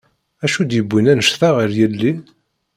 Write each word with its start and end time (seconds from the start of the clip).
Acu 0.43 0.61
d-yiwin 0.63 1.09
anect-a 1.11 1.49
ɣer 1.57 1.69
yelli? 1.79 2.13